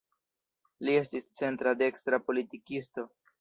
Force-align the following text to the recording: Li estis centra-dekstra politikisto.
Li 0.87 0.95
estis 1.01 1.27
centra-dekstra 1.41 2.21
politikisto. 2.31 3.07